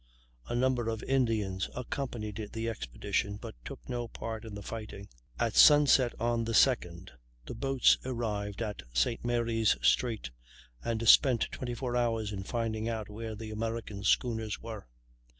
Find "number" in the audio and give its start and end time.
0.55-0.89